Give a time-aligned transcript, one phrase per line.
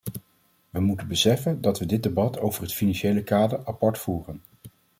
[0.69, 4.41] We moeten beseffen dat we dit debat over het financiële kader apart voeren.